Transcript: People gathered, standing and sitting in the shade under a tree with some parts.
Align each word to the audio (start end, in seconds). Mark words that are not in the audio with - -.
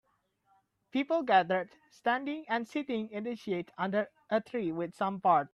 People 0.89 1.21
gathered, 1.21 1.69
standing 1.91 2.43
and 2.49 2.67
sitting 2.67 3.07
in 3.11 3.23
the 3.25 3.35
shade 3.35 3.71
under 3.77 4.09
a 4.31 4.41
tree 4.41 4.71
with 4.71 4.95
some 4.95 5.19
parts. 5.21 5.49